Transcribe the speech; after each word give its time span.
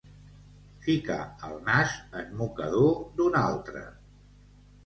Ficar 0.85 1.17
el 1.49 1.53
nas 1.67 1.93
en 2.21 2.33
mocador 2.39 2.91
d'un 3.21 3.39
altre. 3.45 3.85